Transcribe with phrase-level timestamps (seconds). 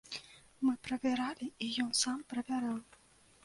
[0.67, 2.85] Мы правяралі, і ён сам правяраў.